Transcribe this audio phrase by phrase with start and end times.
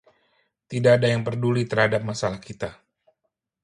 [0.71, 2.69] Tidak ada yang peduli terhadap masalah kita.